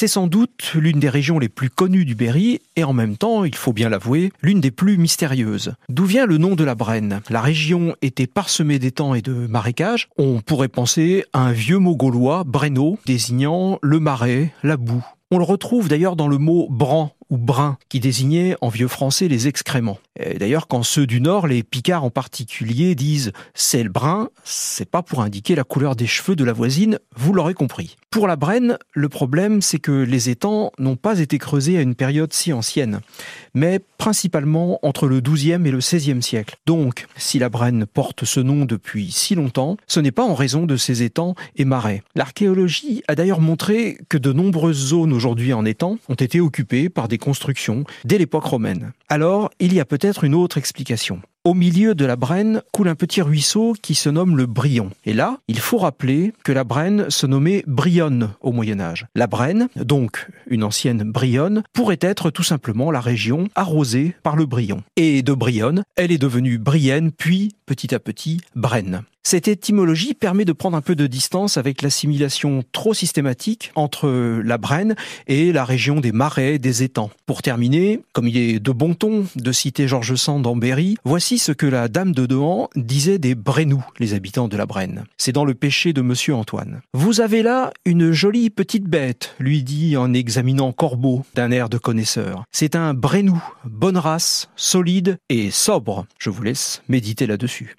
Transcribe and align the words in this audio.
C'est 0.00 0.08
sans 0.08 0.28
doute 0.28 0.72
l'une 0.76 0.98
des 0.98 1.10
régions 1.10 1.38
les 1.38 1.50
plus 1.50 1.68
connues 1.68 2.06
du 2.06 2.14
Berry 2.14 2.62
et 2.74 2.84
en 2.84 2.94
même 2.94 3.18
temps, 3.18 3.44
il 3.44 3.54
faut 3.54 3.74
bien 3.74 3.90
l'avouer, 3.90 4.32
l'une 4.40 4.58
des 4.58 4.70
plus 4.70 4.96
mystérieuses. 4.96 5.74
D'où 5.90 6.06
vient 6.06 6.24
le 6.24 6.38
nom 6.38 6.54
de 6.54 6.64
la 6.64 6.74
Brenne? 6.74 7.20
La 7.28 7.42
région 7.42 7.94
était 8.00 8.26
parsemée 8.26 8.78
d'étangs 8.78 9.12
et 9.12 9.20
de 9.20 9.34
marécages. 9.46 10.08
On 10.16 10.40
pourrait 10.40 10.68
penser 10.68 11.26
à 11.34 11.40
un 11.40 11.52
vieux 11.52 11.76
mot 11.76 11.96
gaulois, 11.96 12.44
brenno, 12.44 12.98
désignant 13.04 13.78
le 13.82 14.00
marais, 14.00 14.54
la 14.62 14.78
boue. 14.78 15.04
On 15.30 15.36
le 15.36 15.44
retrouve 15.44 15.88
d'ailleurs 15.88 16.16
dans 16.16 16.28
le 16.28 16.38
mot 16.38 16.66
bran 16.70 17.14
ou 17.30 17.38
brun, 17.38 17.78
qui 17.88 18.00
désignait 18.00 18.56
en 18.60 18.68
vieux 18.68 18.88
français 18.88 19.28
les 19.28 19.48
excréments. 19.48 19.98
D'ailleurs, 20.38 20.66
quand 20.66 20.82
ceux 20.82 21.06
du 21.06 21.20
Nord, 21.20 21.46
les 21.46 21.62
Picards 21.62 22.04
en 22.04 22.10
particulier, 22.10 22.94
disent 22.94 23.32
c'est 23.54 23.82
le 23.82 23.88
brun, 23.88 24.28
c'est 24.44 24.88
pas 24.88 25.02
pour 25.02 25.22
indiquer 25.22 25.54
la 25.54 25.64
couleur 25.64 25.96
des 25.96 26.06
cheveux 26.06 26.36
de 26.36 26.44
la 26.44 26.52
voisine, 26.52 26.98
vous 27.16 27.32
l'aurez 27.32 27.54
compris. 27.54 27.96
Pour 28.10 28.26
la 28.26 28.34
Brenne, 28.34 28.76
le 28.92 29.08
problème, 29.08 29.62
c'est 29.62 29.78
que 29.78 29.92
les 29.92 30.30
étangs 30.30 30.72
n'ont 30.78 30.96
pas 30.96 31.20
été 31.20 31.38
creusés 31.38 31.78
à 31.78 31.82
une 31.82 31.94
période 31.94 32.32
si 32.32 32.52
ancienne, 32.52 33.00
mais 33.54 33.80
principalement 33.98 34.80
entre 34.82 35.06
le 35.06 35.20
XIIe 35.20 35.64
et 35.64 35.70
le 35.70 35.78
XVIe 35.78 36.20
siècle. 36.20 36.56
Donc, 36.66 37.06
si 37.16 37.38
la 37.38 37.48
Brenne 37.48 37.86
porte 37.86 38.24
ce 38.24 38.40
nom 38.40 38.64
depuis 38.64 39.12
si 39.12 39.36
longtemps, 39.36 39.76
ce 39.86 40.00
n'est 40.00 40.10
pas 40.10 40.24
en 40.24 40.34
raison 40.34 40.66
de 40.66 40.76
ses 40.76 41.04
étangs 41.04 41.36
et 41.54 41.64
marais. 41.64 42.02
L'archéologie 42.16 43.04
a 43.06 43.14
d'ailleurs 43.14 43.40
montré 43.40 43.98
que 44.08 44.18
de 44.18 44.32
nombreuses 44.32 44.88
zones 44.88 45.12
aujourd'hui 45.12 45.52
en 45.52 45.64
étang 45.64 45.98
ont 46.08 46.14
été 46.14 46.40
occupées 46.40 46.88
par 46.88 47.06
des 47.06 47.18
construction 47.20 47.84
dès 48.04 48.18
l'époque 48.18 48.44
romaine. 48.44 48.92
Alors, 49.08 49.50
il 49.60 49.72
y 49.72 49.80
a 49.80 49.84
peut-être 49.84 50.24
une 50.24 50.34
autre 50.34 50.58
explication. 50.58 51.22
Au 51.42 51.54
milieu 51.54 51.94
de 51.94 52.04
la 52.04 52.16
Brenne 52.16 52.60
coule 52.70 52.88
un 52.88 52.94
petit 52.94 53.22
ruisseau 53.22 53.74
qui 53.80 53.94
se 53.94 54.10
nomme 54.10 54.36
le 54.36 54.44
Brion. 54.44 54.90
Et 55.06 55.14
là, 55.14 55.38
il 55.48 55.58
faut 55.58 55.78
rappeler 55.78 56.34
que 56.44 56.52
la 56.52 56.64
Brenne 56.64 57.08
se 57.08 57.26
nommait 57.26 57.64
Brionne 57.66 58.32
au 58.42 58.52
Moyen 58.52 58.78
Âge. 58.78 59.06
La 59.14 59.26
Brenne, 59.26 59.68
donc 59.74 60.28
une 60.48 60.64
ancienne 60.64 61.02
Brionne, 61.02 61.62
pourrait 61.72 61.96
être 62.02 62.28
tout 62.28 62.42
simplement 62.42 62.90
la 62.90 63.00
région 63.00 63.48
arrosée 63.54 64.14
par 64.22 64.36
le 64.36 64.44
Brion. 64.44 64.82
Et 64.96 65.22
de 65.22 65.32
Brionne, 65.32 65.82
elle 65.96 66.12
est 66.12 66.18
devenue 66.18 66.58
Brienne, 66.58 67.10
puis 67.10 67.54
petit 67.64 67.94
à 67.94 68.00
petit 68.00 68.42
Brenne. 68.54 69.04
Cette 69.22 69.48
étymologie 69.48 70.14
permet 70.14 70.46
de 70.46 70.52
prendre 70.52 70.76
un 70.78 70.80
peu 70.80 70.94
de 70.94 71.06
distance 71.06 71.58
avec 71.58 71.82
l'assimilation 71.82 72.64
trop 72.72 72.94
systématique 72.94 73.70
entre 73.74 74.08
la 74.42 74.56
Brenne 74.56 74.96
et 75.26 75.52
la 75.52 75.64
région 75.64 76.00
des 76.00 76.10
marais, 76.10 76.58
des 76.58 76.82
étangs. 76.82 77.10
Pour 77.26 77.42
terminer, 77.42 78.00
comme 78.14 78.26
il 78.26 78.36
est 78.38 78.58
de 78.58 78.72
bon 78.72 78.94
ton 78.94 79.26
de 79.36 79.52
citer 79.52 79.86
Georges 79.86 80.14
Sand 80.14 80.46
en 80.46 80.56
Berry, 80.56 80.96
voici 81.04 81.29
ce 81.38 81.52
que 81.52 81.66
la 81.66 81.88
dame 81.88 82.12
de 82.12 82.26
Dehan 82.26 82.68
disait 82.76 83.18
des 83.18 83.34
Brenous, 83.34 83.84
les 83.98 84.14
habitants 84.14 84.48
de 84.48 84.56
la 84.56 84.66
Brenne. 84.66 85.04
C'est 85.16 85.32
dans 85.32 85.44
le 85.44 85.54
péché 85.54 85.92
de 85.92 86.02
Monsieur 86.02 86.34
Antoine. 86.34 86.80
Vous 86.92 87.20
avez 87.20 87.42
là 87.42 87.72
une 87.84 88.12
jolie 88.12 88.50
petite 88.50 88.84
bête, 88.84 89.34
lui 89.38 89.62
dit 89.62 89.96
en 89.96 90.12
examinant 90.12 90.72
Corbeau 90.72 91.24
d'un 91.34 91.50
air 91.50 91.68
de 91.68 91.78
connaisseur. 91.78 92.44
C'est 92.52 92.76
un 92.76 92.94
Brenou, 92.94 93.42
bonne 93.64 93.98
race, 93.98 94.48
solide 94.56 95.18
et 95.28 95.50
sobre. 95.50 96.06
Je 96.18 96.30
vous 96.30 96.42
laisse 96.42 96.82
méditer 96.88 97.26
là-dessus. 97.26 97.76